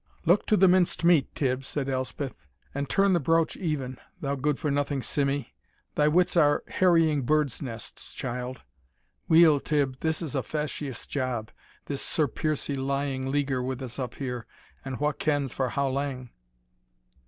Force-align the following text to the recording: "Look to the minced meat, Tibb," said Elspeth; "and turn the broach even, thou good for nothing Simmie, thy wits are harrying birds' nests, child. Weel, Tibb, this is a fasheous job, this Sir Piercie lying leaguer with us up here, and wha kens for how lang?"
"Look 0.25 0.47
to 0.47 0.57
the 0.57 0.67
minced 0.67 1.03
meat, 1.03 1.27
Tibb," 1.35 1.63
said 1.63 1.87
Elspeth; 1.87 2.47
"and 2.73 2.89
turn 2.89 3.13
the 3.13 3.19
broach 3.19 3.55
even, 3.55 3.99
thou 4.19 4.33
good 4.33 4.57
for 4.57 4.71
nothing 4.71 5.03
Simmie, 5.03 5.53
thy 5.93 6.07
wits 6.07 6.35
are 6.35 6.63
harrying 6.67 7.21
birds' 7.21 7.61
nests, 7.61 8.13
child. 8.15 8.63
Weel, 9.27 9.59
Tibb, 9.59 9.99
this 9.99 10.23
is 10.23 10.33
a 10.33 10.41
fasheous 10.41 11.05
job, 11.07 11.51
this 11.85 12.01
Sir 12.01 12.27
Piercie 12.27 12.75
lying 12.77 13.27
leaguer 13.29 13.61
with 13.61 13.79
us 13.83 13.99
up 13.99 14.15
here, 14.15 14.47
and 14.83 14.99
wha 14.99 15.11
kens 15.11 15.53
for 15.53 15.69
how 15.69 15.87
lang?" 15.87 16.31